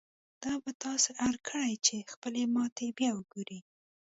[0.43, 3.59] دا به تاسې اړ کړي چې خپلې ماتې بيا وګورئ.